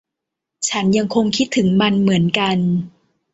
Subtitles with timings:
[0.69, 2.57] ฉันยังคงคิดถึงมันเหมือนกัน